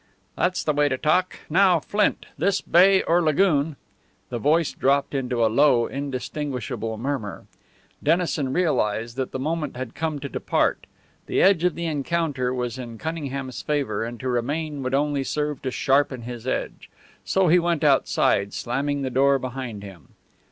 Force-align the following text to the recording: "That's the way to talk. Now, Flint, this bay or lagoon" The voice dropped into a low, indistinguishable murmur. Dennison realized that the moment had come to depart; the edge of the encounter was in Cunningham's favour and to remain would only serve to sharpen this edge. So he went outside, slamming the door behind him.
"That's 0.35 0.63
the 0.63 0.73
way 0.73 0.89
to 0.89 0.97
talk. 0.97 1.41
Now, 1.47 1.79
Flint, 1.79 2.25
this 2.35 2.59
bay 2.59 3.03
or 3.03 3.21
lagoon" 3.21 3.75
The 4.31 4.39
voice 4.39 4.71
dropped 4.71 5.13
into 5.13 5.45
a 5.45 5.45
low, 5.45 5.85
indistinguishable 5.85 6.97
murmur. 6.97 7.45
Dennison 8.01 8.51
realized 8.51 9.15
that 9.17 9.31
the 9.31 9.37
moment 9.37 9.77
had 9.77 9.93
come 9.93 10.17
to 10.19 10.27
depart; 10.27 10.87
the 11.27 11.39
edge 11.39 11.63
of 11.63 11.75
the 11.75 11.85
encounter 11.85 12.51
was 12.51 12.79
in 12.79 12.97
Cunningham's 12.97 13.61
favour 13.61 14.03
and 14.03 14.19
to 14.21 14.27
remain 14.27 14.81
would 14.81 14.95
only 14.95 15.23
serve 15.23 15.61
to 15.61 15.69
sharpen 15.69 16.23
this 16.25 16.47
edge. 16.47 16.89
So 17.23 17.47
he 17.47 17.59
went 17.59 17.83
outside, 17.83 18.55
slamming 18.55 19.03
the 19.03 19.11
door 19.11 19.37
behind 19.37 19.83
him. 19.83 20.15